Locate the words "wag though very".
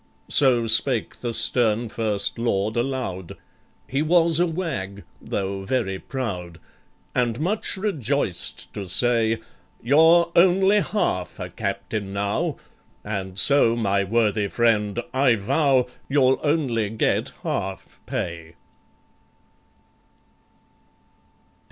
4.47-5.99